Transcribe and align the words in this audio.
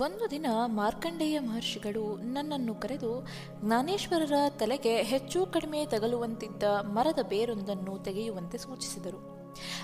ಒಂದು 0.00 0.30
ದಿನ 0.30 0.46
ಮಾರ್ಕಂಡೇಯ 0.66 1.38
ಮಹರ್ಷಿಗಳು 1.38 2.16
ನನ್ನನ್ನು 2.16 2.74
ಕರೆದು, 2.74 3.26
ಜ್ಞಾನೇಶ್ವರರ 3.64 4.32
ತಲೆಗೆ 4.48 5.02
ಹೆಚ್ಚು 5.02 5.46
ಕಡಿಮೆ 5.46 5.86
ತಗಲುವಂತಿದ್ದ 5.86 6.62
ಮರದ 6.80 7.18
ಬೇರೊಂದನ್ನು 7.28 8.04
ತೆಗೆಯುವಂತೆ 8.04 8.58
ಸೂಚಿಸಿದರು. 8.58 9.38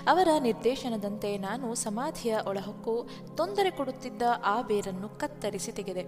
ಅವರ 0.07 0.27
ನಿರ್ದೇಶನದಂತೆ 0.39 1.37
ನಾನು 1.37 1.75
ಸಮಾಧಿಯ 1.75 2.37
ಒಳಹೊಕ್ಕು 2.47 3.09
ತೊಂದರೆ 3.37 3.71
ಕೊಡುತ್ತಿದ್ದ 3.71 4.21
ಆ 4.45 4.61
ಬೇರನ್ನು 4.61 5.09
ಕತ್ತರಿಸಿ 5.09 5.71
ತೆಗೆದೆ. 5.71 6.03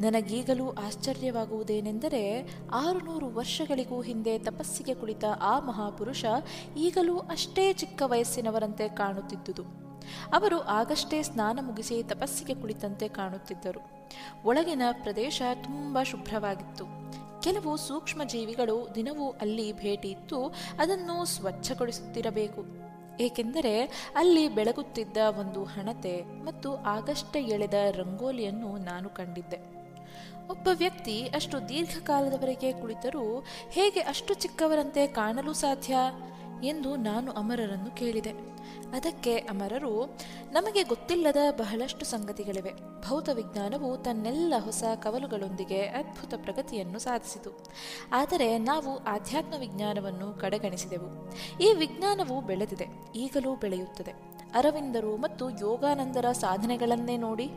ನನಗೀಗಲೂ 0.00 0.72
ಆಶ್ಚರ್ಯವಾಗುವುದೇನೆಂದರೆ, 0.72 2.56
ಆರುನೂರು 2.72 3.34
ವರ್ಷಗಳಿಗೂ 3.34 4.02
ಹಿಂದೆ 4.02 4.38
ತಪಸ್ಸಿಗೆ 4.38 4.94
ಕುಳಿತ 4.94 5.24
ಆ 5.40 5.60
ಮಹಾಪುರುಷ 5.60 6.24
ಈಗಲೂ 6.76 7.18
ಅಷ್ಟೇ 7.18 7.72
ಚಿಕ್ಕ 7.72 8.02
ವಯಸ್ಸಿನವರಂತೆ 8.06 8.88
ಕಾಣುತ್ತಿದ್ದುದು. 8.88 9.83
ಅವರು 10.32 10.62
ಆಗಷ್ಟೇ 10.62 11.22
ಸ್ನಾನ 11.22 11.58
ಮುಗಿಸಿ 11.62 12.02
ತಪಸ್ಸಿಗೆ 12.02 12.54
ಕುಳಿತಂತೆ 12.54 13.08
ಕಾಣುತ್ತಿದ್ದರು. 13.08 13.80
ಒಳಗಿನ 14.44 14.82
ಪ್ರದೇಶ 14.92 15.42
ತುಂಬ 15.62 16.02
ಶುಭ್ರವಾಗಿತ್ತು. 16.02 16.84
ಕೆಲವು 17.42 17.76
ಸೂಕ್ಷ್ಮ 17.76 18.24
ಜೀವಿಗಳು 18.24 18.88
ದಿನವೂ 18.94 19.30
ಅಲ್ಲಿ 19.30 19.72
ಭೇಟಿ 19.72 20.08
ಇತ್ತು, 20.08 20.54
ಅದನ್ನು 20.78 21.24
ಸ್ವಚ್ಛಗೊಳಿಸುತ್ತಿರಬೇಕು. 21.24 22.84
ಏಕೆಂದರೆ 23.20 23.74
ಅಲ್ಲಿ 24.16 24.48
ಬೆಳಗುತ್ತಿದ್ದ 24.48 25.16
ಒಂದು 25.16 25.64
ಹಣತೆ 25.64 26.44
ಮತ್ತು 26.44 26.76
ಆಗಷ್ಟೇ 26.76 27.40
ಎಳೆದ 27.40 27.74
ರಂಗೋಲಿಯನ್ನು 27.90 28.76
ನಾನು 28.76 29.08
ಕಂಡಿದ್ದೆ. 29.08 29.74
ಒಬ್ಬ 30.48 30.68
ವ್ಯಕ್ತಿ 30.72 31.22
ಅಷ್ಟು 31.22 31.68
ದೀರ್ಘಕಾಲದವರೆಗೆ 31.68 32.72
ಕುಳಿತರೂ, 32.72 33.44
ಹೇಗೆ 33.70 34.00
ಅಷ್ಟು 34.00 34.34
ಚಿಕ್ಕವರಂತೆ 34.34 35.06
ಕಾಣಲು 35.06 35.52
ಸಾಧ್ಯ? 35.52 35.96
ಎಂದು 36.64 36.96
ನಾನು 36.96 37.32
ಅಮರರನ್ನು 37.32 37.96
ಕೇಳಿದೆ. 37.96 38.30
ಅದಕ್ಕೆ 38.92 39.36
ಅಮರರು, 39.36 40.18
ನಮಗೆ 40.52 40.82
ಗೊತ್ತಿಲ್ಲದ 40.82 41.36
ಬಹಳಷ್ಟು 41.58 42.04
ಸಂಗತಿಗಳಿವೆ. 42.04 42.72
ಭೌತ 43.08 43.28
ವಿಜ್ಞಾನವು 43.28 43.96
ತನ್ನೆಲ್ಲ 43.96 44.54
ಹೊಸ 44.58 44.84
ಕವಲುಗಳೊಂದಿಗೆ 45.02 45.82
ಅದ್ಭುತ 45.82 46.34
ಪ್ರಗತಿಯನ್ನು 46.36 46.98
ಸಾಧಿಸಿತು. 46.98 47.50
ಆದರೆ 48.12 48.58
ನಾವು 48.58 49.04
ಆಧ್ಯಾತ್ಮ 49.04 49.54
ವಿಜ್ಞಾನವನ್ನು 49.60 50.40
ಕಡೆಗಣಿಸಿದೆವು. 50.40 51.32
ಈ 51.62 51.74
ವಿಜ್ಞಾನವು 51.74 52.40
ಬೆಳೆದಿದೆ, 52.40 52.86
ಈಗಲೂ 53.16 53.56
ಬೆಳೆಯುತ್ತದೆ. 53.56 54.12
ಅರವಿಂದರು 54.54 55.16
ಮತ್ತು 55.16 55.50
ಯೋಗಾನಂದರ 55.50 56.32
ಸಾಧನೆಗಳನ್ನೇ 56.32 57.16
ನೋಡಿ. 57.16 57.50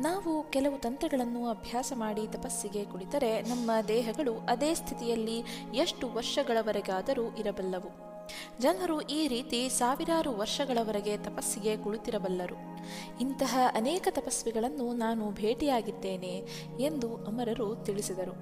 ನಾವು 0.00 0.50
ಕೆಲವು 0.50 0.78
ತಂತ್ರಗಳನ್ನು 0.78 1.48
ಅಭ್ಯಾಸ 1.48 1.92
ಮಾಡಿ 1.96 2.26
ತಪಸ್ಸಿಗೆ 2.26 2.84
ಕುಳಿತರೆ 2.84 3.42
ನಮ್ಮ 3.42 3.70
ದೇಹಗಳು 3.88 4.34
ಅದೇ 4.38 4.74
ಸ್ಥಿತಿಯಲ್ಲಿ 4.74 5.38
ಎಷ್ಟು 5.74 6.12
ವರ್ಷಗಳವರೆಗಾದರೂ 6.12 7.22
ಇರಬಲ್ಲವು. 7.22 8.10
ಜನರು 8.60 9.00
ಈ 9.00 9.28
ರೀತಿ 9.28 9.68
ಸಾವಿರಾರು 9.68 10.32
ವರ್ಷಗಳವರೆಗೆ 10.32 11.16
ತಪಸ್ಸಿಗೆ 11.16 11.76
ಕುಳಿತಿರಬಲ್ಲರು. 11.76 12.56
ಇಂತಹ 13.20 13.58
ಅನೇಕ 13.74 14.08
ತಪಸ್ವಿಗಳನ್ನು 14.10 14.92
ನಾನು 14.92 15.30
ಭೇಟಿಯಾಗಿದ್ದೇನೆ 15.30 16.44
ಎಂದು 16.80 17.14
ಅಮರರು 17.16 17.74
ತಿಳಿಸಿದರು. 17.74 18.34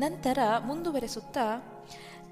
ನಂತರ 0.00 0.38
ಮುಂದುವರೆಸುತ್ತಾ 0.66 1.72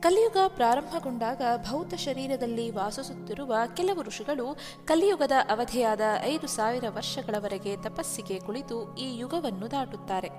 ಕಲಿಯುಗ 0.01 0.37
ಪ್ರಾರಂಭಗೊಂಡಾಗ 0.49 1.43
ಭೌತ 1.71 1.95
ಶರೀರದಲ್ಲಿ 1.95 2.71
ವಾಸಿಸುತ್ತಿರುವ 2.71 3.55
ಕೆಲವು 3.75 4.03
ಋಷಿಗಳು 4.03 4.57
ಕಲಿಯುಗದ 4.85 5.33
ಅವಧಿಯಾದ 5.51 6.01
ಐದು 6.23 6.47
ಸಾವಿರ 6.47 6.85
ವರ್ಷಗಳವರೆಗೆ 6.89 7.77
ತಪಸ್ಸಿಗೆ 7.77 8.41
ಕುಳಿತು 8.41 8.97
ಈ 8.97 9.19
ಯುಗವನ್ನು 9.19 9.71
ದಾಟುತ್ತಾರೆ. 9.71 10.31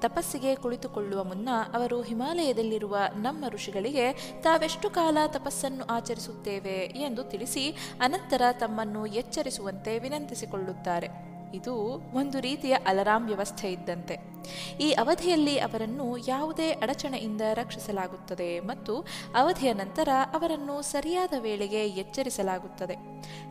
ತಪಸ್ಸಿಗೆ 0.00 0.54
ಕುಳಿತುಕೊಳ್ಳುವ 0.54 1.24
ಮುನ್ನ 1.24 1.48
ಅವರು 1.74 2.02
ಹಿಮಾಲಯದಲ್ಲಿರುವ 2.02 2.96
ನಮ್ಮ 3.16 3.48
ಋಷಿಗಳಿಗೆ 3.48 4.12
ತಾವೆಷ್ಟು 4.42 4.90
ಕಾಲ 4.90 5.18
ತಪಸ್ಸನ್ನು 5.26 5.84
ಆಚರಿಸುತ್ತೇವೆ 5.84 6.74
ಎಂದು 6.78 7.24
ತಿಳಿಸಿ 7.24 7.70
ಅನಂತರ 8.00 8.42
ತಮ್ಮನ್ನು 8.52 9.06
ಎಚ್ಚರಿಸುವಂತೆ 9.06 9.98
ವಿನಂತಿಸಿಕೊಳ್ಳುತ್ತಾರೆ. 9.98 11.25
ಇದು 11.54 11.74
ಒಂದು 12.14 12.40
ರೀತಿಯ 12.40 12.72
ಅಲರಾಂ 12.72 13.26
ವ್ಯವಸ್ಥೆ 13.26 13.72
ಇದ್ದಂತೆ. 13.72 14.36
ಈ 14.80 14.92
ಅವಧಿಯಲ್ಲಿ 14.92 15.58
ಅವರನ್ನು 15.58 16.16
ಯಾವುದೇ 16.16 16.70
ಅಡಚಣೆಯಿಂದ 16.70 17.40
ರಕ್ಷಿಸಲಾಗುತ್ತದೆ 17.54 18.60
ಮತ್ತು 18.60 19.06
ಅವಧಿಯ 19.36 19.72
ನಂತರ 19.72 20.08
ಅವರನ್ನು 20.34 20.82
ಸರಿಯಾದ 20.82 21.32
ವೇಳೆಗೆ 21.38 21.88
ಎಚ್ಚರಿಸಲಾಗುತ್ತದೆ. 21.88 22.96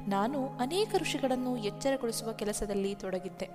ನಾನು 0.10 0.48
ಅನೇಕ 0.48 0.96
ಋಷಿಗಳನ್ನು 0.98 1.58
ಎಚ್ಚರಗೊಳಿಸುವ 1.58 2.32
ಕೆಲಸದಲ್ಲಿ 2.32 2.96
ತೊಡಗಿದ್ದೆ. 2.96 3.50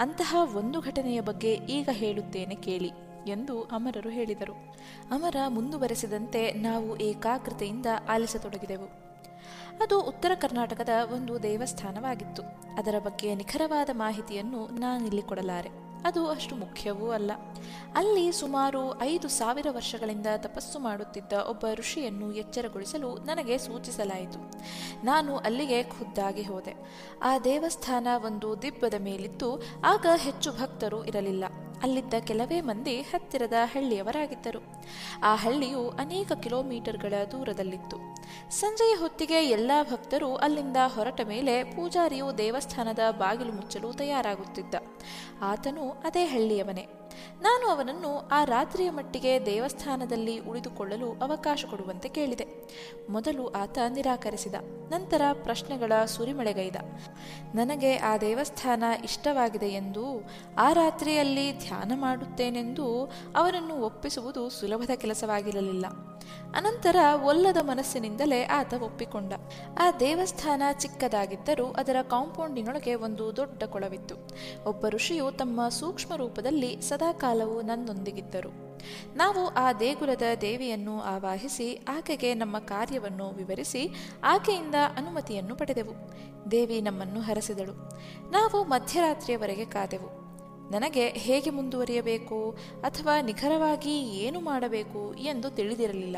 ಅಂತಹ 0.00 0.36
ಒಂದು 0.56 0.80
ಘಟನೆಯ 0.80 1.20
ಬಗ್ಗೆ 1.20 1.54
ಈಗ 1.54 1.88
ಹೇಳುತ್ತೇನೆ 1.92 2.54
ಕೇಳಿ 2.54 2.90
ಎಂದು 3.26 3.62
ಅಮರರು 3.62 4.10
ಹೇಳಿದರು. 4.10 4.76
ಅಮರ 5.10 5.36
ಮುಂದುವರೆಸಿದಂತೆ 5.48 6.52
ನಾವು 6.52 6.98
ಏಕಾಗ್ರತೆಯಿಂದ 6.98 7.86
ಆಲಿಸತೊಡಗಿದೆವು. 8.08 9.11
ಅದು 9.82 10.00
ಉತ್ತರ 10.00 10.32
ಕರ್ನಾಟಕದ 10.34 10.88
ಒಂದು 11.12 11.42
ದೇವಸ್ಥಾನವಾಗಿತ್ತು. 11.42 12.42
ಅದರ 12.78 12.94
ಬಗ್ಗೆ 12.98 13.34
ನಿಖರವಾದ 13.34 13.90
ಮಾಹಿತಿಯನ್ನು 13.92 14.66
ನಾನಿಲ್ಲಿ 14.66 15.22
ಕೊಡಲಾರೆ. 15.22 15.70
ಅದು 16.04 16.30
ಅಷ್ಟು 16.30 16.54
ಮುಖ್ಯವೂ 16.54 17.10
ಅಲ್ಲ. 17.10 17.32
ಅಲ್ಲಿ 17.94 18.32
ಸುಮಾರು 18.32 19.00
ಐದು 19.00 19.28
ಸಾವಿರ 19.28 19.66
ವರ್ಷಗಳಿಂದ 19.70 20.26
ತಪಸ್ಸು 20.36 20.78
ಮಾಡುತ್ತಿದ್ದ 20.78 21.32
ಒಬ್ಬ 21.32 21.66
ಋಷಿಯನ್ನು 21.74 22.32
ಎಚ್ಚರಗೊಳಿಸಲು 22.32 23.14
ನನಗೆ 23.14 23.58
ಸೂಚಿಸಲಾಯಿತು. 23.58 24.50
ನಾನು 25.06 25.36
ಅಲ್ಲಿಗೆ 25.36 25.82
ಖುದ್ದಾಗಿ 25.82 26.42
ಹೋದೆ. 26.42 26.74
ಆ 27.22 27.38
ದೇವಸ್ಥಾನ 27.38 28.06
ಒಂದು 28.24 28.62
ದಿಬ್ಬದ 28.62 28.94
ಮೇಲಿತ್ತು. 28.98 29.62
ಆಗ 29.84 30.06
ಹೆಚ್ಚು 30.16 30.52
ಭಕ್ತರು 30.52 31.04
ಇರಲಿಲ್ಲ. 31.04 31.44
ಅಲ್ಲಿದ್ದ 31.82 32.14
ಕೆಲವೇ 32.20 32.60
ಮಂದಿ 32.60 33.00
ಹತ್ತಿರದ 33.00 33.52
ಹಳ್ಳಿಯವರಾಗಿದ್ದರು. 33.64 34.62
ಆ 35.22 35.36
ಹಳ್ಳಿಯು 35.36 35.88
ಅನೇಕ 35.88 36.32
ಕಿಲೋಮೀಟರ್ಗಳ 36.32 37.14
ದೂರದಲ್ಲಿತ್ತು. 37.30 37.96
ಸಂಜೆಯ 38.50 38.94
ಹೊತ್ತಿಗೆ 38.94 39.44
ಎಲ್ಲ 39.44 39.70
ಭಕ್ತರು 39.82 40.36
ಅಲ್ಲಿಂದ 40.36 40.76
ಹೊರಟ 40.86 41.20
ಮೇಲೆ 41.20 41.64
ಪೂಜಾರಿಯು 41.64 42.38
ದೇವಸ್ಥಾನದ 42.38 42.98
ಬಾಗಿಲು 43.10 43.52
ಮುಚ್ಚಲು 43.52 43.92
ತಯಾರಾಗುತ್ತಿದ್ದ. 43.92 44.74
ಆತನು 45.42 45.90
ಅದೇ 45.90 46.24
ಹಳ್ಳಿಯವನೇ. 46.24 46.88
ನಾನು 47.42 47.66
ಅವನನ್ನು 47.68 48.28
ಆ 48.28 48.44
ರಾತ್ರಿಯ 48.44 48.90
ಮಟ್ಟಿಗೆ 48.90 49.46
ದೇವಸ್ಥಾನದಲ್ಲಿ 49.46 50.38
ಉಳಿದುಕೊಳ್ಳಲು 50.38 51.08
ಅವಕಾಶ 51.12 51.64
ಕೊಡುವಂತೆ 51.70 52.08
ಕೇಳಿದೆ. 52.08 52.46
ಮೊದಲು 53.10 53.44
ಆತ 53.52 53.78
ನಿರಾಕರಿಸಿದ, 53.88 54.54
ನಂತರ 54.90 55.22
ಪ್ರಶ್ನೆಗಳ 55.32 55.92
ಸುರಿಮಳೆಗೈದ. 56.04 56.76
ನನಗೆ 57.54 57.96
ಆ 57.96 58.16
ದೇವಸ್ಥಾನ 58.16 58.84
ಇಷ್ಟವಾಗಿದೆ 59.04 59.68
ಎಂದು 59.68 60.04
ಆ 60.58 60.72
ರಾತ್ರಿಯಲ್ಲಿ 60.72 61.46
ಧ್ಯಾನ 61.58 61.92
ಮಾಡುತ್ತೇನೆಂದು 61.94 62.86
ಅವನನ್ನು 63.36 63.74
ಒಪ್ಪಿಸುವುದು 63.82 64.50
ಸುಲಭದ 64.50 64.90
ಕೆಲಸವಾಗಿರಲಿಲ್ಲ. 64.96 65.86
ಅನಂತರ 66.56 66.96
ಒಲ್ಲದ 67.24 67.56
ಮನಸ್ಸಿನಿಂದಲೇ 67.62 68.44
ಆತ 68.44 68.74
ಒಪ್ಪಿಕೊಂಡ. 68.74 69.32
ಆ 69.78 69.90
ದೇವಸ್ಥಾನ 69.90 70.62
ಚಿಕ್ಕದಾಗಿದ್ದರೂ 70.78 71.66
ಅದರ 71.66 71.96
ಕಾಂಪೌಂಡಿನೊಳಗೆ 72.02 72.94
ಒಂದು 72.94 73.36
ದೊಡ್ಡ 73.36 73.62
ಕೊಳವಿತ್ತು. 73.64 74.14
ಒಬ್ಬ 74.64 74.88
ಋಷಿಯು 74.88 75.30
ತಮ್ಮ 75.30 75.68
ಸೂಕ್ಷ್ಮ 75.68 76.14
ರೂಪದಲ್ಲಿ 76.14 76.80
ಸದಾಕಾಲವು 76.80 77.62
ನನ್ನೊಂದಿಗಿದ್ದರು. 77.62 78.78
ನಾವು 79.16 79.48
ಆ 79.48 79.72
ದೇಗುಲದ 79.72 80.22
ದೇವಿಯನ್ನು 80.40 81.00
ಆವಾಹಿಸಿ, 81.00 81.84
ಆಕೆಗೆ 81.88 82.34
ನಮ್ಮ 82.34 82.58
ಕಾರ್ಯವನ್ನು 82.58 83.28
ವಿವರಿಸಿ, 83.28 84.10
ಆಕೆಯಿಂದ 84.24 84.74
ಅನುಮತಿಯನ್ನು 84.96 85.56
ಪಡೆದೆವು. 85.56 85.94
ದೇವಿ 86.50 86.80
ನಮ್ಮನ್ನು 86.80 87.20
ಹರಸಿದಳು. 87.20 87.72
ನಾವು 88.30 88.64
ಮಧ್ಯರಾತ್ರಿಯವರೆಗೆ 88.64 89.64
ಕಾದೆವು 89.64 90.21
ನನಗೆ 90.72 91.08
ಹೇಗೆ 91.08 91.50
ಮುಂದುವರಿಯಬೇಕು 91.50 92.58
ಅಥವಾ 92.82 93.20
ನಿಖರವಾಗಿ 93.20 93.90
ಏನು 93.98 94.40
ಮಾಡಬೇಕು 94.40 95.14
ಎಂದು 95.14 95.50
ತಿಳಿದಿರಲಿಲ್ಲ. 95.50 96.16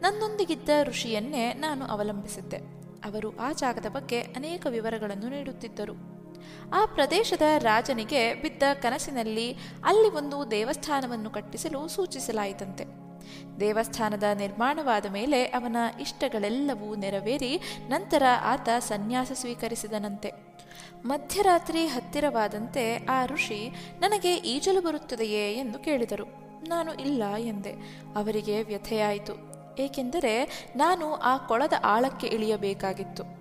ನನ್ನೊಂದಿಗಿದ್ದ 0.00 0.68
ಋಷಿಯನ್ನೇ 0.82 1.52
ನಾನು 1.52 1.84
ಅವಲಂಬಿಸಿದ್ದೆ. 1.84 2.56
ಅವರು 3.04 3.38
ಆ 3.38 3.52
ಜಾಗದ 3.52 3.86
ಬಗ್ಗೆ 3.86 4.20
ಅನೇಕ 4.20 4.66
ವಿವರಗಳನ್ನು 4.70 5.28
ನೀಡುತ್ತಿದ್ದರು. 5.28 6.18
ಆ 6.72 6.86
ಪ್ರದೇಶದ 6.86 7.42
ರಾಜನಿಗೆ 7.58 8.34
ಬಿದ್ದ 8.34 8.62
ಕನಸಿನಲ್ಲಿ 8.82 9.52
ಅಲ್ಲಿ 9.84 10.08
ಒಂದು 10.08 10.50
ದೇವಸ್ಥಾನವನ್ನು 10.50 11.30
ಕಟ್ಟಿಸಲು 11.30 11.88
ಸೂಚಿಸಲಾಯಿತಂತೆ. 11.88 12.84
ದೇವಸ್ಥಾನದ 13.60 14.22
ನಿರ್ಮಾಣವಾದ 14.34 15.06
ಮೇಲೆ 15.06 15.44
ಅವನ 15.44 15.76
ಇಷ್ಟಗಳೆಲ್ಲವೂ 16.00 16.94
ನೆರವೇರಿ 16.94 17.60
ನಂತರ 17.88 18.22
ಆತ 18.42 18.68
ಸನ್ಯಾಸ 18.78 19.32
ಸ್ವೀಕರಿಸಿದನಂತೆ. 19.34 20.47
ಮಧ್ಯರಾತ್ರಿ 21.04 21.86
ಹತ್ತಿರವಾದಂತೆ 21.86 23.06
ಆ 23.06 23.26
ಋಷಿ 23.26 23.70
ನನಗೆ 24.00 24.34
ಈಜಲು 24.34 24.80
ಬರುತ್ತದೆಯೇ 24.80 25.52
ಎಂದು 25.52 25.78
ಕೇಳಿದರು. 25.78 26.24
ನಾನು 26.68 26.94
ಇಲ್ಲ 26.94 27.22
ಎಂದೆ. 27.38 27.72
ಅವರಿಗೆ 28.16 28.62
ವ್ಯಥೆಯಾಯಿತು. 28.62 29.48
ಏಕೆಂದರೆ 29.78 30.64
ನಾನು 30.76 31.14
ಆ 31.14 31.36
ಕೊಳದ 31.36 31.72
ಆಳಕ್ಕೆ 31.84 32.26
ಇಳಿಯಬೇಕಾಗಿತ್ತು. 32.26 33.37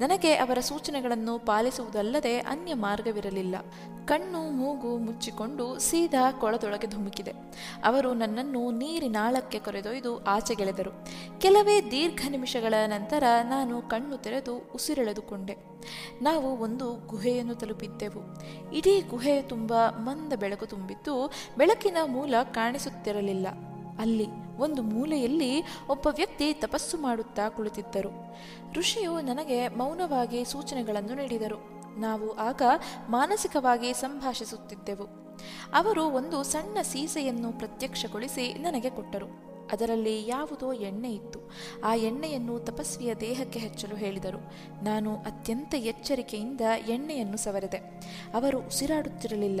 ನನಗೆ 0.00 0.34
ಅವರ 0.34 0.58
ಸೂಚನೆಗಳನ್ನು 0.60 1.38
ಪಾಲಿಸುವುದಲ್ಲದೆ 1.38 2.38
ಅನ್ಯ 2.38 2.74
ಮಾರ್ಗವಿರಲಿಲ್ಲ. 2.74 3.54
ಕಣ್ಣು 4.06 4.50
ಮೂಗು 4.50 4.96
ಮುಚ್ಚಿಕೊಂಡು 4.96 5.78
ಸೀದಾ 5.78 6.32
ಕೊಳದೊಳಗೆ 6.32 6.86
ಧುಮುಕಿದೆ. 6.86 7.32
ಅವರು 7.84 8.14
ನನ್ನನ್ನು 8.14 8.70
ನೀರಿನಾಳಕ್ಕೆ 8.70 9.58
ಕೊರೆದೊಯ್ದು 9.58 10.24
ಆಚೆಗೆಳೆದರು. 10.24 11.08
ಕೆಲವೇ 11.40 11.80
ದೀರ್ಘ 11.90 12.26
ನಿಮಿಷಗಳ 12.30 12.74
ನಂತರ 12.86 13.24
ನಾನು 13.42 13.82
ಕಣ್ಣು 13.82 14.16
ತೆರೆದು 14.16 14.56
ಉಸಿರೆಳೆದುಕೊಂಡೆ. 14.56 15.56
ನಾವು 16.22 16.58
ಒಂದು 16.58 17.06
ಗುಹೆಯನ್ನು 17.06 17.54
ತಲುಪಿದ್ದೆವು. 17.54 18.22
ಇಡೀ 18.74 19.00
ಗುಹೆ 19.00 19.42
ತುಂಬ 19.42 19.72
ಮಂದ 19.88 20.32
ಬೆಳಕು 20.32 20.66
ತುಂಬಿದ್ದು 20.66 21.32
ಬೆಳಕಿನ 21.58 21.96
ಮೂಲ 22.06 22.34
ಕಾಣಿಸುತ್ತಿರಲಿಲ್ಲ. 22.52 23.46
ಅಲ್ಲಿ 23.98 24.26
ಒಂದು 24.58 24.82
ಮೂಲೆಯಲ್ಲಿ 24.82 25.62
ಒಬ್ಬ 25.88 26.06
ವ್ಯಕ್ತಿ 26.06 26.52
ತಪಸ್ಸು 26.52 26.98
ಮಾಡುತ್ತಾ 26.98 27.48
ಕುಳಿತಿದ್ದರು. 27.48 28.36
ಋಷಿಯು 28.74 29.20
ನನಗೆ 29.20 29.68
ಮೌನವಾಗಿ 29.68 30.44
ಸೂಚನೆಗಳನ್ನು 30.44 31.14
ನೀಡಿದರು. 31.14 31.76
ನಾವು 32.00 32.32
ಆಗ 32.32 32.62
ಮಾನಸಿಕವಾಗಿ 33.08 33.94
ಸಂಭಾಷಿಸುತ್ತಿದ್ದೆವು. 33.94 35.36
ಅವರು 35.74 36.04
ಒಂದು 36.04 36.42
ಸಣ್ಣ 36.42 36.78
ಸೀಸೆಯನ್ನು 36.82 37.52
ಪ್ರತ್ಯಕ್ಷಗೊಳಿಸಿ 37.52 38.54
ನನಗೆ 38.54 38.90
ಕೊಟ್ಟರು. 38.90 39.46
ಅದರಲ್ಲಿ 39.72 40.28
ಯಾವುದೋ 40.28 40.72
ಎಣ್ಣೆ 40.72 41.14
ಇತ್ತು. 41.14 41.40
ಆ 41.84 41.94
ಎಣ್ಣೆಯನ್ನು 41.94 42.58
ತಪಸ್ವಿಯ 42.58 43.14
ದೇಹಕ್ಕೆ 43.14 43.58
ಹಚ್ಚಲು 43.58 43.96
ಹೇಳಿದರು. 43.96 44.52
ನಾನು 44.84 45.16
ಅತ್ಯಂತ 45.16 45.74
ಎಚ್ಚರಿಕೆಯಿಂದ 45.74 46.60
ಎಣ್ಣೆಯನ್ನು 46.88 47.36
ಸವರೆದೆ. 47.36 47.78
ಅವರು 48.34 48.58
ಉಸಿರಾಡುತ್ತಿರಲಿಲ್ಲ. 48.58 49.60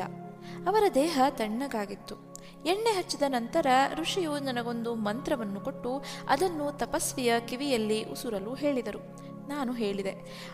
ಅವರ 0.66 0.82
ದೇಹ 0.94 1.20
ತಣ್ಣಗಾಗಿತ್ತು. 1.30 2.35
ಎಣ್ಣೆ 2.64 2.98
ಹಚ್ಚಿದ 2.98 3.22
ನಂತರ 3.28 3.66
ಋಷಿಯು 3.94 4.38
ನನಗೊಂದು 4.38 4.94
ಮಂತ್ರವನ್ನು 4.94 5.60
ಕೊಟ್ಟು 5.60 6.04
ಅದನ್ನು 6.28 6.78
ತಪಸ್ವಿಯ 6.78 7.34
ಕಿವಿಯಲ್ಲಿ 7.40 8.04
ಉಸುರಲು 8.04 8.54
ಹೇಳಿದರು. 8.54 9.26
ನಾನು 9.48 9.72
ಹೇಳಿದೆ. 9.72 10.10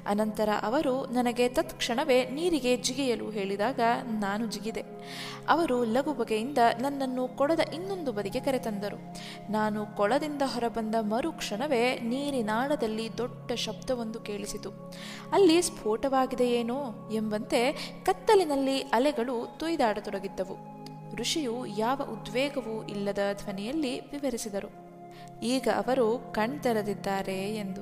ಅನಂತರ 0.07 0.49
ಅವರು 0.63 1.07
ನನಗೆ 1.07 1.49
ತತ್ಕ್ಷಣವೇ 1.49 2.25
ನೀರಿಗೆ 2.25 2.77
ಜಿಗಿಯಲು 2.77 3.31
ಹೇಳಿದಾಗ 3.31 3.81
ನಾನು 4.05 4.47
ಜಿಗಿದೆ. 4.47 4.83
ಅವರು 5.49 5.85
ಲಘು 5.85 6.13
ಬಗೆಯಿಂದ 6.13 6.59
ನನ್ನನ್ನು 6.81 7.29
ಕೊಳದ 7.29 7.61
ಇನ್ನೊಂದು 7.61 8.13
ಬದಿಗೆ 8.13 8.41
ಕರೆತಂದರು. 8.41 8.97
ನಾನು 9.53 9.87
ಕೊಳದಿಂದ 9.87 10.43
ಹೊರಬಂದ 10.45 10.95
ಮರುಕ್ಷಣವೇ 11.01 11.99
ನೀರಿನಾಳದಲ್ಲಿ 11.99 13.19
ದೊಡ್ಡ 13.19 13.53
ಶಬ್ದವೊಂದು 13.53 14.21
ಕೇಳಿಸಿತು. 14.21 14.71
ಅಲ್ಲಿ 15.33 15.63
ಸ್ಫೋಟವಾಗಿದೆಯೇನೋ 15.63 17.11
ಎಂಬಂತೆ 17.13 17.73
ಕತ್ತಲಿನಲ್ಲಿ 18.05 18.81
ಅಲೆಗಳು 18.81 19.57
ತೊಯ್ದಾಡತೊಡಗಿದ್ದವು. 19.59 20.72
ಋಷಿಯು 21.15 21.67
ಯಾವ 21.67 22.01
ಉದ್ವೇಗವೂ 22.13 22.87
ಇಲ್ಲದ 22.87 23.19
ಧ್ವನಿಯಲ್ಲಿ 23.37 24.01
ವಿವರಿಸಿದರು. 24.01 24.83
ಈಗ 25.43 25.69
ಅವರು 25.77 26.33
ಕಣ್ತೆರೆದಿದ್ದಾರೆ 26.33 27.55
ಎಂದು. 27.55 27.81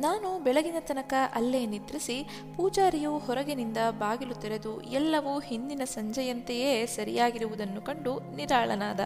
ನಾನು 0.00 0.44
ಬೆಳಗಿನ 0.44 0.74
ತನಕ 0.80 1.14
ಅಲ್ಲೇ 1.34 1.66
ನಿದ್ರಿಸಿ 1.66 2.28
ಪೂಜಾರಿಯು 2.56 3.18
ಹೊರಗಿನಿಂದ 3.18 3.76
ಬಾಗಿಲು 3.90 4.34
ತೆರೆದು 4.34 4.82
ಎಲ್ಲವೂ 4.82 5.40
ಹಿಂದಿನ 5.40 5.82
ಸಂಜೆಯಂತೆಯೇ 5.84 6.86
ಸರಿಯಾಗಿರುವುದನ್ನು 6.86 7.82
ಕಂಡು 7.82 8.36
ನಿರಾಳನಾದ. 8.36 9.00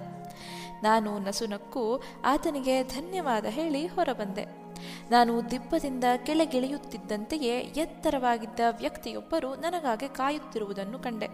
ನಾನು 0.83 1.19
ನಸುನಕ್ಕು 1.19 2.03
ಆತನಿಗೆ 2.25 2.83
ಧನ್ಯವಾದ 2.83 3.45
ಹೇಳಿ 3.45 3.87
ಹೊರಬಂದೆ. 3.87 4.64
ನಾನು 5.11 5.51
ದಿಬ್ಬದಿಂದ 5.51 6.05
ಕೆಳಗಿಳಿಯುತ್ತಿದ್ದಂತೆಯೇ 6.25 7.59
ಎತ್ತರವಾಗಿದ್ದ 7.59 8.61
ವ್ಯಕ್ತಿಯೊಬ್ಬರು 8.79 9.55
ನನಗಾಗಿ 9.55 10.09
ಕಾಯುತ್ತಿರುವುದನ್ನು 10.09 10.99
ಕಂಡೆ. 10.99 11.27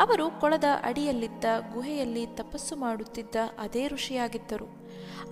ಅವರು 0.00 0.40
ಕೊಳದ 0.40 0.64
ಅಡಿಯಲ್ಲಿದ್ದ 0.82 1.44
ಗುಹೆಯಲ್ಲಿ 1.74 2.26
ತಪಸ್ಸು 2.26 2.76
ಮಾಡುತ್ತಿದ್ದ 2.76 3.36
ಅದೇ 3.58 3.88
ಋಷಿಯಾಗಿದ್ದರು. 3.88 4.64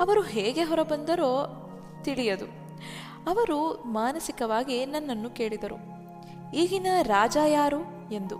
ಅವರು 0.01 0.23
ಹೇಗೆ 0.23 0.65
ಹೊರಬಂದರೋ 0.65 1.65
ತಿಳಿಯದು. 2.05 2.47
ಅವರು 3.31 3.83
ಮಾನಸಿಕವಾಗಿ 3.87 4.87
ನನ್ನನ್ನು 4.87 5.31
ಕೇಳಿದರು. 5.31 5.77
ಈಗಿನ 6.55 6.87
ರಾಜ 7.03 7.37
ಯಾರು? 7.49 8.13
ಎಂದು. 8.13 8.37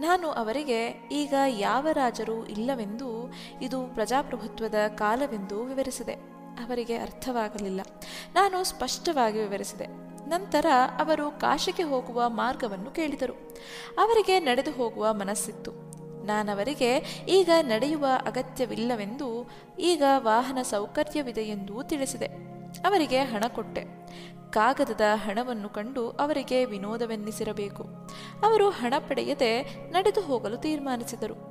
ನಾನು 0.00 0.28
ಅವರಿಗೆ, 0.28 1.08
ಈಗ 1.12 1.34
ಯಾವ 1.48 1.86
ರಾಜರು 1.92 2.46
ಇಲ್ಲವೆಂದು 2.46 3.32
ಇದು 3.62 3.94
ಪ್ರಜಾಪ್ರಭುತ್ವದ 3.94 4.74
ಕಾಲವೆಂದು 4.94 5.64
ವಿವರಿಸಿದೆ. 5.64 6.39
ಅವರಿಗೆ 6.64 6.96
ಅರ್ಥವಾಗಲಿಲ್ಲ. 6.96 7.80
ನಾನು 8.34 8.64
ಸ್ಪಷ್ಟವಾಗಿ 8.64 9.38
ವಿವರಿಸಿದೆ. 9.38 9.86
ನಂತರ 10.28 10.66
ಅವರು 10.98 11.30
ಕಾಶಿಗೆ 11.30 11.82
ಹೋಗುವ 11.82 12.28
ಮಾರ್ಗವನ್ನು 12.28 12.90
ಕೇಳಿದರು. 12.90 13.32
ಅವರಿಗೆ 13.98 14.40
ನಡೆದು 14.40 14.70
ಹೋಗುವ 14.70 15.12
ಮನಸ್ಸಿತ್ತು. 15.12 15.90
ನಾನವರಿಗೆ 16.26 17.24
ಈಗ 17.28 17.50
ನಡೆಯುವ 17.62 18.06
ಅಗತ್ಯವಿಲ್ಲವೆಂದು 18.26 19.50
ಈಗ 19.78 20.02
ವಾಹನ 20.16 20.62
ಸೌಕರ್ಯವಿದೆ 20.62 21.42
ಎಂದು 21.42 21.82
ತಿಳಿಸಿದೆ. 21.82 22.26
ಅವರಿಗೆ 22.86 23.18
ಹಣ 23.18 23.44
ಕೊಟ್ಟೆ. 23.48 23.84
ಕಾಗದದ 24.50 25.00
ಹಣವನ್ನು 25.14 25.68
ಕಂಡು 25.68 26.10
ಅವರಿಗೆ 26.10 26.64
ವಿನೋದವೆನ್ನಿಸಿರಬೇಕು. 26.64 27.82
ಅವರು 28.42 28.70
ಹಣ 28.70 28.94
ಪಡೆಯದೆ 29.08 29.62
ನಡೆದು 29.90 30.20
ಹೋಗಲು 30.20 30.56
ತೀರ್ಮಾನಿಸಿದರು. 30.56 31.49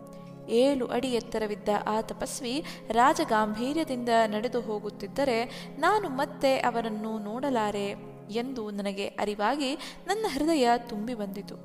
ಏಳು 0.50 0.88
ಅಡಿ 0.88 1.08
ಎತ್ತರವಿದ್ದ 1.08 1.70
ಆ 1.88 2.02
ತಪಸ್ವಿ 2.02 2.66
ರಾಜಗಾಂಭೀರ್ಯದಿಂದ 2.92 4.10
ನಡೆದು 4.28 4.62
ಹೋಗುತ್ತಿದ್ದರೆ 4.62 5.68
ನಾನು 5.80 6.10
ಮತ್ತೆ 6.10 6.58
ಅವರನ್ನು 6.58 7.20
ನೋಡಲಾರೆ 7.20 8.10
ಎಂದು 8.30 8.72
ನನಗೆ 8.72 9.08
ಅರಿವಾಗಿ 9.08 9.76
ನನ್ನ 10.08 10.26
ಹೃದಯ 10.30 10.70
ತುಂಬಿ 10.78 11.14
ಬಂದಿತು. 11.14 11.56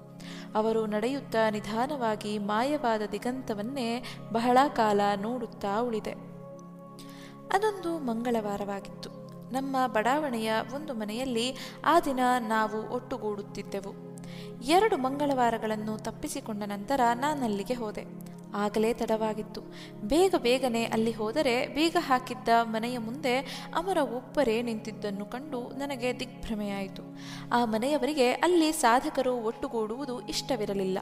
ಅವರು 0.54 0.86
ನಡೆಯುತ್ತಾ 0.86 1.50
ನಿಧಾನವಾಗಿ 1.50 2.38
ಮಾಯವಾದ 2.38 3.02
ದಿಗಂತವನ್ನೇ 3.12 4.04
ಬಹಳ 4.32 4.58
ಕಾಲ 4.76 5.00
ನೋಡುತ್ತಾ 5.16 5.80
ಉಳಿದೆ. 5.80 6.12
ಅದೊಂದು 7.52 7.98
ಮಂಗಳವಾರವಾಗಿತ್ತು. 7.98 9.10
ನಮ್ಮ 9.52 9.76
ಬಡಾವಣೆಯ 9.87 10.52
ಒಂದು 10.75 10.94
ಮನೆಯಲ್ಲಿ 10.94 11.56
ಆ 11.84 12.00
ದಿನ 12.00 12.20
ನಾವು 12.38 12.90
ಒಟ್ಟುಗೂಡುತ್ತಿದ್ದೆವು. 12.90 14.13
ಎರಡು 14.64 14.96
ಮಂಗಳವಾರಗಳನ್ನು 14.96 15.98
ತಪ್ಪಿಸಿಕೊಂಡ 15.98 16.62
ನಂತರ 16.62 17.00
ನಾನಲ್ಲಿಗೆ 17.14 17.75
ಹೋದೆ. 17.75 18.34
ಆಗಲೇ 18.56 18.92
ತಡವಾಗಿತ್ತು. 18.94 19.60
ಬೇಗ 20.02 20.34
ಬೇಗನೆ 20.38 20.84
ಅಲ್ಲಿ 20.84 21.12
ಹೋದರೆ 21.12 21.66
ಬೀಗ 21.66 21.96
ಹಾಕಿದ್ದ 22.00 22.48
ಮನೆಯ 22.62 22.98
ಮುಂದೆ 22.98 23.38
ಅಮರ 23.75 23.96
ಒಬ್ಬರೇ 23.96 24.62
ನಿಂತಿದ್ದನ್ನು 24.62 25.26
ಕಂಡು 25.26 25.60
ನನಗೆ 25.60 26.20
ದಿಗ್ಭ್ರಮೆಯಾಯಿತು. 26.20 27.02
ಆ 27.52 27.64
ಮನೆಯವರಿಗೆ 27.64 28.32
ಅಲ್ಲಿ 28.32 28.72
ಸಾಧಕರು 28.72 29.36
ಒಟ್ಟುಗೂಡುವುದು 29.36 30.28
ಇಷ್ಟವಿರಲಿಲ್ಲ. 30.28 30.98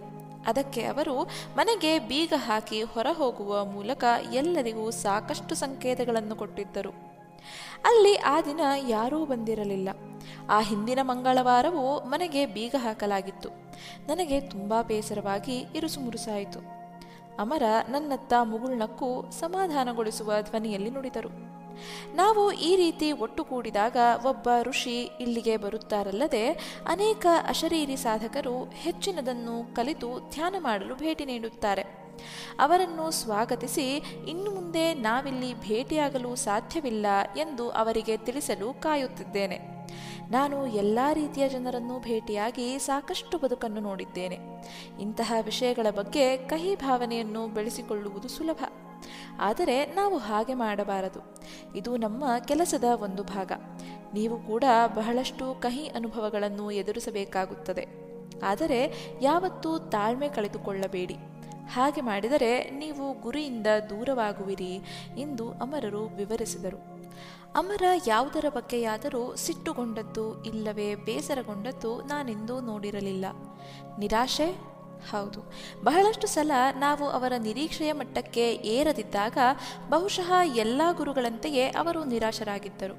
ಅದಕ್ಕೆ 0.47 0.85
ಅವರು 0.85 1.23
ಮನೆಗೆ 1.57 1.99
ಬೀಗ 1.99 2.33
ಹಾಕಿ 2.37 2.83
ಹೊರ 2.83 3.07
ಹೋಗುವ 3.13 3.65
ಮೂಲಕ 3.65 4.05
ಎಲ್ಲರಿಗೂ 4.33 4.91
ಸಾಕಷ್ಟು 4.91 5.55
ಸಂಕೇತಗಳನ್ನು 5.55 6.37
ಕೊಟ್ಟಿದ್ದರು. 6.37 7.12
ಅಲ್ಲಿ 7.85 8.17
ಆ 8.17 8.41
ದಿನ 8.41 8.61
ಯಾರೂ 8.89 9.25
ಬಂದಿರಲಿಲ್ಲ. 9.25 9.89
ಆ 10.51 10.61
ಹಿಂದಿನ 10.61 10.99
ಮಂಗಳವಾರವೂ 11.03 12.01
ಮನೆಗೆ 12.01 12.47
ಬೀಗ 12.47 12.75
ಹಾಕಲಾಗಿತ್ತು. 12.79 13.49
ನನಗೆ 14.09 14.41
ತುಂಬಾ 14.41 14.83
ಬೇಸರವಾಗಿ 14.83 15.67
ಇರುಸುಮುರುಸಾಯಿತು 15.75 16.83
ಅಮರ 17.39 17.63
ನನ್ನತ್ತ 17.89 18.33
ಮುಗುಳ್ನಕ್ಕೂ 18.43 19.31
ಸಮಾಧಾನಗೊಳಿಸುವ 19.31 20.33
ಧ್ವನಿಯಲ್ಲಿ 20.43 20.91
ನುಡಿದರು. 20.91 21.29
ನಾವು 22.17 22.53
ಈ 22.53 22.77
ರೀತಿ 22.77 23.13
ಒಟ್ಟುಗೂಡಿದಾಗ 23.13 23.97
ಒಬ್ಬ 24.27 24.49
ಋಷಿ 24.63 25.03
ಇಲ್ಲಿಗೆ 25.21 25.57
ಬರುತ್ತಾರಲ್ಲದೆ 25.57 26.51
ಅನೇಕ 26.87 27.27
ಅಶರೀರಿ 27.49 27.97
ಸಾಧಕರು 27.97 28.65
ಹೆಚ್ಚಿನದನ್ನು 28.65 29.75
ಕಲಿತು 29.75 30.31
ಧ್ಯಾನ 30.31 30.55
ಮಾಡಲು 30.59 30.95
ಭೇಟಿ 30.95 31.25
ನೀಡುತ್ತಾರೆ. 31.25 32.02
ಅವರನ್ನು 32.61 33.11
ಸ್ವಾಗತಿಸಿ, 33.11 33.97
ಇನ್ನು 34.29 34.51
ಮುಂದೆ 34.51 34.95
ನಾವಿಲ್ಲಿ 34.95 35.61
ಭೇಟಿಯಾಗಲು 35.61 36.37
ಸಾಧ್ಯವಿಲ್ಲ 36.37 37.07
ಎಂದು 37.37 37.71
ಅವರಿಗೆ 37.71 38.17
ತಿಳಿಸಲು 38.17 38.81
ಕಾಯುತ್ತಿದ್ದೇನೆ. 38.81 39.73
ನಾನು 40.31 40.67
ಎಲ್ಲ 40.67 40.99
ರೀತಿಯ 41.13 41.49
ಜನರನ್ನು 41.49 41.99
ಭೇಟಿಯಾಗಿ 41.99 42.79
ಸಾಕಷ್ಟು 42.79 43.39
ಬದುಕನ್ನು 43.39 43.81
ನೋಡಿದ್ದೇನೆ. 43.81 44.39
ಇಂತಹ 45.01 45.33
ವಿಷಯಗಳ 45.45 45.87
ಬಗ್ಗೆ 45.91 46.37
ಕಹಿ 46.37 46.77
ಭಾವನೆಯನ್ನು 46.77 47.47
ಬೆಳೆಸಿಕೊಳ್ಳುವುದು 47.47 48.29
ಸುಲಭ. 48.29 48.65
ಆದರೆ 49.41 49.87
ನಾವು 49.87 50.19
ಹಾಗೆ 50.19 50.55
ಮಾಡಬಾರದು. 50.55 51.43
ಇದು 51.77 51.97
ನಮ್ಮ 51.97 52.25
ಕೆಲಸದ 52.39 52.85
ಒಂದು 52.85 53.23
ಭಾಗ. 53.23 53.53
ನೀವು 54.15 54.39
ಕೂಡ 54.39 54.65
ಬಹಳಷ್ಟು 54.95 55.55
ಕಹಿ 55.61 55.87
ಅನುಭವಗಳನ್ನು 55.87 56.71
ಎದುರಿಸಬೇಕಾಗುತ್ತದೆ. 56.71 57.87
ಆದರೆ 58.45 59.11
ಯಾವತ್ತೂ 59.23 59.79
ತಾಳ್ಮೆ 59.79 60.29
ಕಳೆದುಕೊಳ್ಳಬೇಡಿ. 60.29 61.17
ಹಾಗೆ 61.69 62.01
ಮಾಡಿದರೆ 62.01 62.71
ನೀವು 62.71 63.21
ಗುರಿಯಿಂದ 63.21 63.67
ದೂರವಾಗುವಿರಿ 63.91 64.75
ಎಂದು 65.17 65.51
ಅಮರರು 65.51 66.05
ವಿವರಿಸಿದರು. 66.07 66.93
ಅಮರ 67.57 67.83
ಯಾವುದರ 68.07 68.45
ಬಗ್ಗೆಯಾದರೂ 68.49 69.37
ಸಿಟ್ಟುಗೊಂಡದ್ದು 69.37 70.45
ಇಲ್ಲವೇ 70.45 70.95
ಬೇಸರಗೊಂಡದ್ದು 70.95 72.03
ನಾನೆಂದೂ 72.03 72.61
ನೋಡಿರಲಿಲ್ಲ. 72.61 73.25
ನಿರಾಶೆ? 73.99 74.73
ಹೌದು. 75.11 75.53
ಬಹಳಷ್ಟು 75.85 76.27
ಸಲ 76.27 76.51
ನಾವು 76.79 77.09
ಅವರ 77.09 77.33
ನಿರೀಕ್ಷೆಯ 77.39 77.93
ಮಟ್ಟಕ್ಕೆ 77.93 78.53
ಏರದಿದ್ದಾಗ 78.53 79.39
ಬಹುಶಃ 79.89 80.33
ಎಲ್ಲ 80.57 80.83
ಗುರುಗಳಂತೆಯೇ 80.93 81.69
ಅವರು 81.69 82.05
ನಿರಾಶರಾಗಿದ್ದರು. 82.05 82.95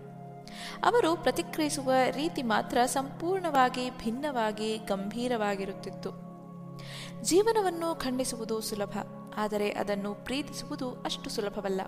ಅವರು 0.86 1.16
ಪ್ರತಿಕ್ರಿಯಿಸುವ 1.16 1.92
ರೀತಿ 2.12 2.42
ಮಾತ್ರ 2.42 2.78
ಸಂಪೂರ್ಣವಾಗಿ 2.86 3.90
ಭಿನ್ನವಾಗಿ 3.90 4.78
ಗಂಭೀರವಾಗಿರುತ್ತಿತ್ತು. 4.78 6.33
ಜೀವನವನ್ನು 7.22 7.96
ಖಂಡಿಸುವುದು 7.96 8.62
ಸುಲಭ, 8.62 8.98
ಆದರೆ 9.38 9.70
ಅದನ್ನು 9.70 10.16
ಪ್ರೀತಿಸುವುದು 10.16 10.92
ಅಷ್ಟು 10.92 11.30
ಸುಲಭವಲ್ಲ. 11.30 11.82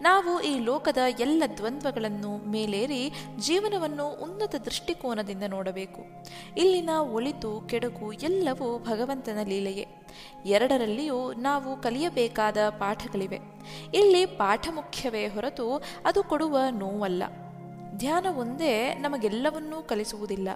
ನಾವು 0.00 0.40
ಈ 0.40 0.58
ಲೋಕದ 0.58 0.96
ಎಲ್ಲ 1.20 1.42
ದ್ವಂದ್ವಗಳನ್ನು 1.56 2.50
ಮೇಲೇರಿ 2.50 3.12
ಜೀವನವನ್ನು 3.38 4.08
ಉನ್ನತ 4.08 4.54
ದೃಷ್ಟಿಕೋನದಿಂದ 4.54 5.42
ನೋಡಬೇಕು. 5.48 6.00
ಇಲ್ಲಿನ 6.56 6.90
ಒಳಿತು, 6.90 7.60
ಕೆಡುಕು 7.60 8.12
ಎಲ್ಲವೂ 8.12 8.78
ಭಗವಂತನ 8.78 9.38
ಲೀಲೆಯೇ. 9.44 9.86
ಎರಡರಲ್ಲಿಯೂ 10.44 11.32
ನಾವು 11.32 11.82
ಕಲಿಯಬೇಕಾದ 11.82 12.56
ಪಾಠಗಳಿವೆ. 12.68 13.38
ಇಲ್ಲಿ 13.94 14.26
ಪಾಠ 14.26 14.68
ಮುಖ್ಯವೇ 14.74 15.28
ಹೊರತು 15.28 15.82
ಅದು 16.06 16.22
ಕೊಡುವ 16.22 16.58
ನೋವಲ್ಲ. 16.70 17.22
ಧ್ಯಾನ 17.96 18.26
ಒಂದೇ 18.26 18.94
ನಮಗೆಲ್ಲವನ್ನೂ 18.94 19.82
ಕಲಿಸುವುದಿಲ್ಲ. 19.82 20.48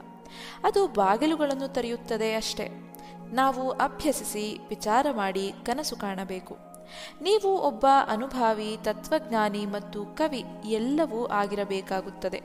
ಅದು 0.64 0.86
ಬಾಗಿಲುಗಳನ್ನು 0.86 1.68
ತೆರೆಯುತ್ತದೆ 1.68 2.34
ಅಷ್ಟೇ. 2.34 2.91
ನಾವು 3.32 3.70
ಅಭ್ಯಸಿಸಿ 3.70 4.60
ವಿಚಾರ 4.68 5.06
ಮಾಡಿ 5.10 5.54
ಕನಸು 5.64 5.96
ಕಾಣಬೇಕು. 5.96 6.72
ನೀವು 7.22 7.58
ಒಬ್ಬ 7.58 7.86
ಅನುಭಾವಿ, 8.08 8.78
ತತ್ವಜ್ಞಾನಿ 8.82 9.66
ಮತ್ತು 9.66 10.04
ಕವಿ 10.04 10.44
ಎಲ್ಲವೂ 10.64 11.26
ಆಗಿರಬೇಕಾಗುತ್ತದೆ. 11.26 12.42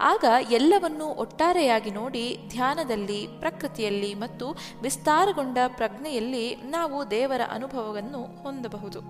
ಆಗ 0.00 0.24
ಎಲ್ಲವನ್ನೂ 0.50 1.06
ಒಟ್ಟಾರೆಯಾಗಿ 1.06 1.90
ನೋಡಿ 1.90 2.38
ಧ್ಯಾನದಲ್ಲಿ, 2.48 3.26
ಪ್ರಕೃತಿಯಲ್ಲಿ 3.38 4.14
ಮತ್ತು 4.14 4.56
ವಿಸ್ತಾರಗೊಂಡ 4.82 5.58
ಪ್ರಜ್ಞೆಯಲ್ಲಿ 5.76 6.56
ನಾವು 6.56 7.10
ದೇವರ 7.10 7.40
ಅನುಭವವನ್ನು 7.50 8.42
ಹೊಂದಬಹುದು. 8.42 9.00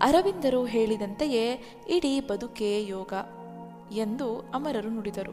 ಅರವಿಂದರು 0.00 0.64
ಹೇಳಿದಂತೆಯೇ, 0.64 1.62
ಇಡೀ 1.88 2.20
ಬದುಕೇ 2.20 2.86
ಯೋಗ 2.86 3.12
ಎಂದು 3.92 4.50
ಅಮರರು 4.54 4.90
ನುಡಿದರು. 4.90 5.32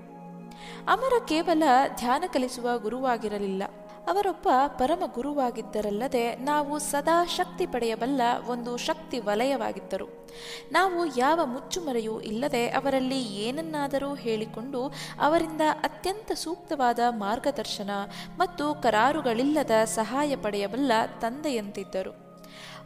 ಅಮರ 0.87 1.25
ಕೇವಲ 1.27 1.63
ಧ್ಯಾನ 1.95 2.23
ಕಲಿಸುವ 2.27 2.79
ಗುರುವಾಗಿರಲಿಲ್ಲ. 2.79 3.63
ಅವರೊಬ್ಬ 4.07 4.47
ಪರಮ 4.67 5.03
ಗುರುವಾಗಿದ್ದರಲ್ಲದೆ 5.13 6.35
ನಾವು 6.35 6.79
ಸದಾ 6.79 7.25
ಶಕ್ತಿ 7.25 7.65
ಪಡೆಯಬಲ್ಲ 7.65 8.21
ಒಂದು 8.47 8.77
ಶಕ್ತಿ 8.77 9.19
ವಲಯವಾಗಿದ್ದರು. 9.19 10.27
ನಾವು 10.71 11.17
ಯಾವ 11.17 11.39
ಮುಚ್ಚುಮರೆಯೂ 11.45 12.19
ಇಲ್ಲದೆ 12.19 12.69
ಅವರಲ್ಲಿ 12.69 13.21
ಏನನ್ನಾದರೂ 13.23 14.13
ಹೇಳಿಕೊಂಡು 14.13 14.93
ಅವರಿಂದ 15.21 15.61
ಅತ್ಯಂತ 15.83 16.31
ಸೂಕ್ತವಾದ 16.31 16.99
ಮಾರ್ಗದರ್ಶನ 17.09 17.89
ಮತ್ತು 18.37 18.75
ಕರಾರುಗಳಿಲ್ಲದ 18.83 19.71
ಸಹಾಯ 19.85 20.35
ಪಡೆಯಬಲ್ಲ 20.35 20.91
ತಂದೆಯಂತಿದ್ದರು. 21.19 22.31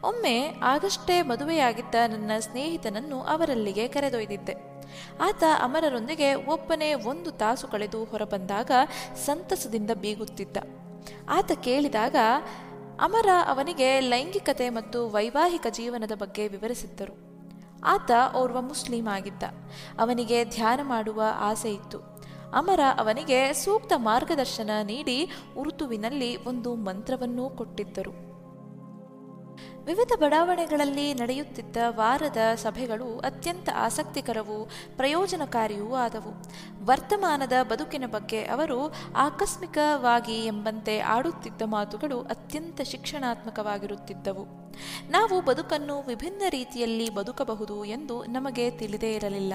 ಒಮ್ಮೆ 0.04 0.54
ಆಗಷ್ಟೇ 0.62 1.22
ಮದುವೆಯಾಗಿದ್ದ 1.22 1.94
ನನ್ನ 2.08 2.30
ಸ್ನೇಹಿತನನ್ನು 2.38 3.22
ಅವರಲ್ಲಿಗೆ 3.22 3.88
ಕರೆದೊಯ್ದಿದ್ದೆ. 3.88 4.54
ಆತ 5.20 5.44
ಅಮರರೊಂದಿಗೆ 5.62 6.34
ಒಬ್ಬನೇ 6.34 6.94
ಒಂದು 6.94 7.30
ತಾಸು 7.30 7.68
ಕಳೆದು 7.68 8.04
ಹೊರಬಂದಾಗ 8.04 8.70
ಸಂತಸದಿಂದ 9.26 9.90
ಬೀಗುತ್ತಿದ್ದ. 9.94 10.56
ಆತ 11.28 11.52
ಕೇಳಿದಾಗ, 11.52 12.16
ಅಮರ 13.00 13.28
ಅವನಿಗೆ 13.48 14.00
ಲೈಂಗಿಕತೆ 14.00 14.68
ಮತ್ತು 14.68 15.10
ವೈವಾಹಿಕ 15.10 15.66
ಜೀವನದ 15.70 16.12
ಬಗ್ಗೆ 16.14 16.48
ವಿವರಿಸಿದ್ದರು. 16.48 17.26
ಆತ 17.84 18.10
ಓರ್ವ 18.36 18.60
ಮುಸ್ಲಿಂ 18.60 19.08
ಆಗಿದ್ದ. 19.08 19.42
ಅವನಿಗೆ 19.98 20.44
ಧ್ಯಾನ 20.44 20.80
ಮಾಡುವ 20.82 21.22
ಆಸೆ 21.38 21.70
ಇತ್ತು. 21.70 21.98
ಅಮರ 22.54 22.80
ಅವನಿಗೆ 22.98 23.52
ಸೂಕ್ತ 23.52 23.92
ಮಾರ್ಗದರ್ಶನ 23.96 24.70
ನೀಡಿ, 24.82 25.30
ಉರುತುವಿನಲ್ಲಿ 25.58 26.44
ಒಂದು 26.44 26.74
ಮಂತ್ರವನ್ನೂ 26.74 27.50
ಕೊಟ್ಟಿದ್ದರು. 27.50 28.25
ವಿವಿಧ 29.86 30.12
ಬಡಾವಣೆಗಳಲ್ಲಿ 30.20 31.14
ನಡೆಯುತ್ತಿದ್ದ 31.14 31.76
ವಾರದ 31.88 32.36
ಸಭೆಗಳು 32.54 33.18
ಅತ್ಯಂತ 33.18 33.68
ಆಸಕ್ತಿಕರವೂ 33.74 34.70
ಪ್ರಯೋಜನಕಾರಿಯೂ 34.96 35.94
ಆದವು. 35.94 36.32
ವರ್ತಮಾನದ 36.86 37.52
ಬದುಕಿನ 37.62 38.04
ಬಗ್ಗೆ 38.06 38.44
ಅವರು 38.44 38.94
ಆಕಸ್ಮಿಕವಾಗಿ 39.16 40.46
ಎಂಬಂತೆ 40.46 40.98
ಆಡುತ್ತಿದ್ದ 40.98 41.62
ಮಾತುಗಳು 41.62 42.20
ಅತ್ಯಂತ 42.20 42.80
ಶಿಕ್ಷಣಾತ್ಮಕವಾಗಿರುತ್ತಿದ್ದವು. 42.80 44.46
ನಾವು 45.10 45.40
ಬದುಕನ್ನು 45.40 46.02
ವಿಭಿನ್ನ 46.02 46.42
ರೀತಿಯಲ್ಲಿ 46.48 47.14
ಬದುಕಬಹುದು 47.14 47.84
ಎಂದು 47.84 48.24
ನಮಗೆ 48.24 48.70
ತಿಳಿದೇ 48.70 49.14
ಇರಲಿಲ್ಲ. 49.14 49.54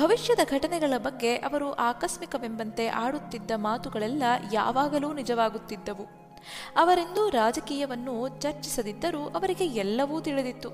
ಭವಿಷ್ಯದ 0.00 0.38
ಘಟನೆಗಳ 0.44 0.92
ಬಗ್ಗೆ 0.98 1.34
ಅವರು 1.36 1.72
ಆಕಸ್ಮಿಕವೆಂಬಂತೆ 1.72 2.88
ಆಡುತ್ತಿದ್ದ 2.88 3.50
ಮಾತುಗಳೆಲ್ಲ 3.56 4.22
ಯಾವಾಗಲೂ 4.52 5.12
ನಿಜವಾಗುತ್ತಿದ್ದವು. 5.12 6.27
ಅವರೆಂದೂ 6.76 7.28
ರಾಜಕೀಯವನ್ನು 7.28 8.28
ಚರ್ಚಿಸದಿದ್ದರೂ 8.28 9.22
ಅವರಿಗೆ 9.22 9.66
ಎಲ್ಲವೂ 9.66 10.20
ತಿಳಿದಿತ್ತು. 10.20 10.70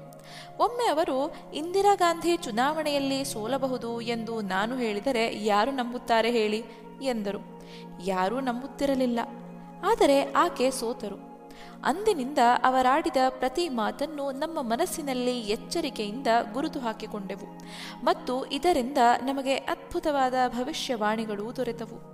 ಒಮ್ಮೆ 0.59 0.89
ಅವರು, 0.89 1.37
ಇಂದಿರಾ 1.55 1.95
ಗಾಂಧಿ 1.95 2.37
ಚುನಾವಣೆಯಲ್ಲಿ 2.37 3.25
ಸೋಲಬಹುದು 3.25 4.01
ಎಂದು 4.01 4.41
ನಾನು 4.41 4.77
ಹೇಳಿದರೆ 4.77 5.45
ಯಾರು 5.45 5.71
ನಂಬುತ್ತಾರೆ 5.71 6.31
ಹೇಳಿ? 6.31 6.65
ಎಂದರು. 7.03 7.63
ಯಾರೂ 8.05 8.41
ನಂಬುತ್ತಿರಲಿಲ್ಲ. 8.41 9.21
ಆದರೆ 9.87 10.33
ಆಕೆ 10.33 10.71
ಸೋತರು. 10.71 11.35
ಅಂದಿನಿಂದ 11.85 12.39
ಅವರಾಡಿದ 12.65 13.17
ಪ್ರತಿ 13.29 13.69
ಮಾತನ್ನು 13.69 14.31
ನಮ್ಮ 14.31 14.63
ಮನಸ್ಸಿನಲ್ಲಿ 14.63 15.41
ಎಚ್ಚರಿಕೆಯಿಂದ 15.41 16.27
ಗುರುತು 16.53 16.81
ಹಾಕಿಕೊಂಡೆವು. 16.81 17.59
ಮತ್ತು 18.05 18.47
ಇದರಿಂದ 18.47 18.99
ನಮಗೆ 19.23 19.55
ಅದ್ಭುತವಾದ 19.55 20.35
ಭವಿಷ್ಯವಾಣಿಗಳು 20.49 21.57
ದೊರೆತವು. 21.57 22.14